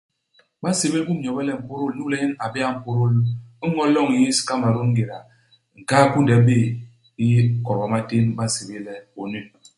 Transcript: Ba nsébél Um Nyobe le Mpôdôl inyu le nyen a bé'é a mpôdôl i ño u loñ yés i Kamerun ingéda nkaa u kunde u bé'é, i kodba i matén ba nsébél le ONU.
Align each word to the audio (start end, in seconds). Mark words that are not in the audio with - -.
Ba 0.61 0.69
nsébél 0.71 1.03
Um 1.11 1.19
Nyobe 1.21 1.41
le 1.47 1.53
Mpôdôl 1.59 1.91
inyu 1.93 2.05
le 2.11 2.17
nyen 2.21 2.33
a 2.43 2.47
bé'é 2.53 2.65
a 2.67 2.71
mpôdôl 2.77 3.11
i 3.63 3.65
ño 3.67 3.67
u 3.83 3.85
loñ 3.95 4.07
yés 4.21 4.37
i 4.41 4.45
Kamerun 4.47 4.87
ingéda 4.91 5.17
nkaa 5.79 6.05
u 6.07 6.11
kunde 6.13 6.33
u 6.39 6.45
bé'é, 6.47 6.67
i 7.25 7.27
kodba 7.65 7.85
i 7.87 7.91
matén 7.93 8.25
ba 8.37 8.43
nsébél 8.47 8.81
le 8.87 8.93
ONU. 9.21 9.39